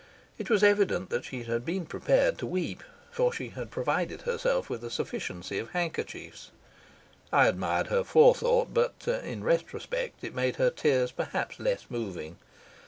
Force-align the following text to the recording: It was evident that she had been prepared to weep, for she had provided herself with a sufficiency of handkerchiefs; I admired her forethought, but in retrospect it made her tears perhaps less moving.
It 0.39 0.49
was 0.49 0.63
evident 0.63 1.11
that 1.11 1.25
she 1.25 1.43
had 1.43 1.63
been 1.63 1.85
prepared 1.85 2.39
to 2.39 2.47
weep, 2.47 2.81
for 3.11 3.31
she 3.31 3.49
had 3.49 3.69
provided 3.69 4.23
herself 4.23 4.67
with 4.67 4.83
a 4.83 4.89
sufficiency 4.89 5.59
of 5.59 5.69
handkerchiefs; 5.69 6.49
I 7.31 7.45
admired 7.45 7.85
her 7.89 8.03
forethought, 8.03 8.73
but 8.73 9.07
in 9.07 9.43
retrospect 9.43 10.23
it 10.23 10.33
made 10.33 10.55
her 10.55 10.71
tears 10.71 11.11
perhaps 11.11 11.59
less 11.59 11.85
moving. 11.87 12.39